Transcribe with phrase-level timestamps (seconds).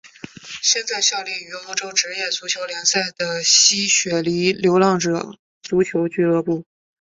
[0.63, 6.65] 现在效力于澳洲职业足球联赛的西雪梨流浪者足球俱乐部。